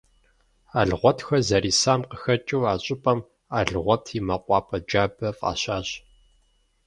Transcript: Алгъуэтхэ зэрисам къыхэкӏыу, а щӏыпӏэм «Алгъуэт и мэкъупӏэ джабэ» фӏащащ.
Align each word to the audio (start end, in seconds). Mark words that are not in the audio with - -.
Алгъуэтхэ 0.79 1.37
зэрисам 1.47 2.01
къыхэкӏыу, 2.09 2.63
а 2.71 2.73
щӏыпӏэм 2.83 3.19
«Алгъуэт 3.57 4.05
и 4.17 4.19
мэкъупӏэ 4.27 4.77
джабэ» 4.87 5.29
фӏащащ. 5.37 5.87